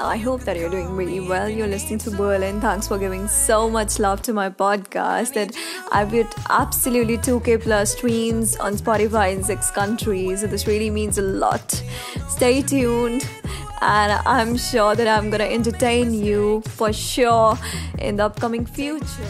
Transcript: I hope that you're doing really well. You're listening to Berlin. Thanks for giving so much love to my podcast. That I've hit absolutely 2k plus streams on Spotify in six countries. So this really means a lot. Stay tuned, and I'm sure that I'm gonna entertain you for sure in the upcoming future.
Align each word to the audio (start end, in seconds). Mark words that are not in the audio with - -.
I 0.00 0.16
hope 0.16 0.42
that 0.42 0.56
you're 0.56 0.70
doing 0.70 0.94
really 0.94 1.18
well. 1.18 1.48
You're 1.48 1.66
listening 1.66 1.98
to 2.00 2.12
Berlin. 2.12 2.60
Thanks 2.60 2.86
for 2.86 2.98
giving 2.98 3.26
so 3.26 3.68
much 3.68 3.98
love 3.98 4.22
to 4.22 4.32
my 4.32 4.48
podcast. 4.48 5.34
That 5.34 5.56
I've 5.90 6.12
hit 6.12 6.32
absolutely 6.48 7.18
2k 7.18 7.60
plus 7.62 7.96
streams 7.96 8.54
on 8.58 8.74
Spotify 8.74 9.32
in 9.32 9.42
six 9.42 9.72
countries. 9.72 10.42
So 10.42 10.46
this 10.46 10.68
really 10.68 10.88
means 10.88 11.18
a 11.18 11.22
lot. 11.22 11.82
Stay 12.28 12.62
tuned, 12.62 13.28
and 13.80 14.12
I'm 14.24 14.56
sure 14.56 14.94
that 14.94 15.08
I'm 15.08 15.30
gonna 15.30 15.50
entertain 15.50 16.14
you 16.14 16.62
for 16.76 16.92
sure 16.92 17.58
in 17.98 18.14
the 18.14 18.26
upcoming 18.26 18.66
future. 18.66 19.26